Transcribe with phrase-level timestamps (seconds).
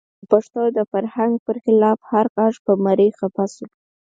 [0.19, 3.67] د پښتنو د فرهنګ پر خلاف هر غږ په مرۍ کې خفه شو.